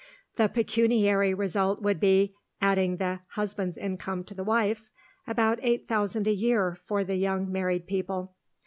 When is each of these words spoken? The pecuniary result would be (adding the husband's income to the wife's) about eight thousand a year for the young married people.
The 0.35 0.47
pecuniary 0.49 1.31
result 1.35 1.83
would 1.83 1.99
be 1.99 2.33
(adding 2.59 2.97
the 2.97 3.19
husband's 3.33 3.77
income 3.77 4.23
to 4.23 4.33
the 4.33 4.43
wife's) 4.43 4.93
about 5.27 5.59
eight 5.61 5.87
thousand 5.87 6.27
a 6.27 6.33
year 6.33 6.73
for 6.87 7.03
the 7.03 7.17
young 7.17 7.51
married 7.51 7.85
people. 7.85 8.33